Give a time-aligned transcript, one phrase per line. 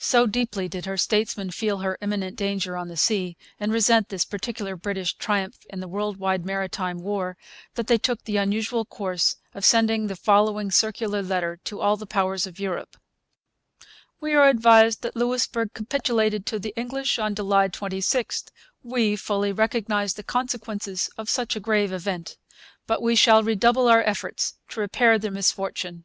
[0.00, 4.24] So deeply did her statesmen feel her imminent danger on the sea, and resent this
[4.24, 7.36] particular British triumph in the world wide 'Maritime War,'
[7.76, 12.08] that they took the unusual course of sending the following circular letter to all the
[12.08, 12.96] Powers of Europe:
[14.20, 18.46] We are advised that Louisbourg capitulated to the English on July 26,
[18.82, 22.36] We fully realize the consequences of such a grave event.
[22.88, 26.04] But we shall redouble our efforts to repair the misfortune.